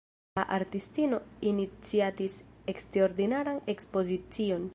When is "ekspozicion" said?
3.77-4.67